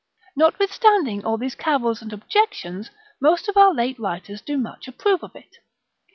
Notwithstanding 0.35 1.23
all 1.23 1.37
these 1.37 1.53
cavils 1.53 2.01
and 2.01 2.11
objections, 2.11 2.89
most 3.21 3.47
of 3.47 3.55
our 3.55 3.71
late 3.71 3.99
writers 3.99 4.41
do 4.41 4.57
much 4.57 4.87
approve 4.87 5.23
of 5.23 5.35
it. 5.35 5.57